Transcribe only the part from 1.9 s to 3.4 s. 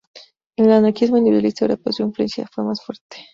su influencia fue más fuerte.